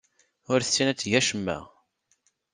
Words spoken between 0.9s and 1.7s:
ad teg acemma.